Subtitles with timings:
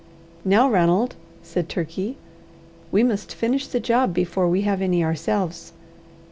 [0.43, 1.13] "Now, Ranald,"
[1.43, 2.17] said Turkey,
[2.91, 5.73] "we must finish the job before we have any ourselves."